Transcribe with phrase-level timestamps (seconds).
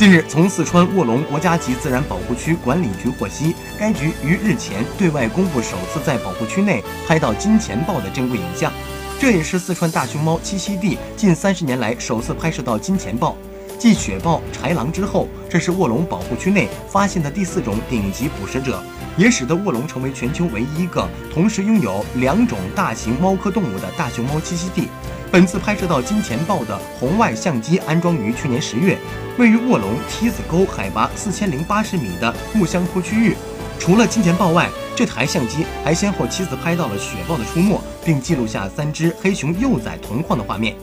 [0.00, 8.72] 近日，从四川卧龙国家级自然保护区管理局获悉，该局于日前对外公布首次在保护区内拍到金钱豹的珍贵影像，
[9.20, 13.36] 这也是四川大熊猫栖息地近三十年来首次拍摄到金钱豹。
[13.80, 18.78] 继雪豹、豺狼之后，这是卧龙保护区内发现的第四种顶级捕食者，
[19.16, 24.86] 也使得卧龙成为全球唯一一个同时拥有两种大型猫科动物的大熊猫栖息地。
[25.32, 28.98] 本次拍摄到金钱豹的红外相机安装于去年十月，
[29.38, 33.34] 位于卧龙梯子沟海拔四千零八十米的木香坡区域。
[33.78, 40.76] 除了金钱豹外，这台相机还先后七次拍到了雪豹的出没，并记录下三只黑熊幼崽同框的画面。